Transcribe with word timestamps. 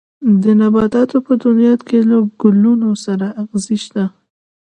د 0.43 0.45
نباتاتو 0.59 1.17
په 1.25 1.33
دنيا 1.45 1.73
کې 1.87 1.99
له 2.09 2.17
ګلونو 2.41 2.89
سره 3.05 3.27
ازغي 3.41 3.77
شته. 3.85 4.03